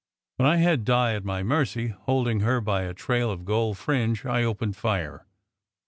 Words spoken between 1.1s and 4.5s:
at my mercy, holding her by a trail of gold fringe, I